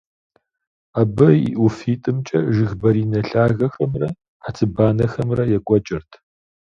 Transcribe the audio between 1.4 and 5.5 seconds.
и ӀуфитӀымкӀэ жыг баринэ лъагэхэмрэ хьэцыбанэхэмрэ